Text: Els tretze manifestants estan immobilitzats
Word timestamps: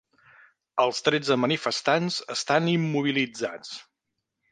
Els 0.83 1.01
tretze 1.07 1.37
manifestants 1.41 2.17
estan 2.37 2.71
immobilitzats 2.73 3.75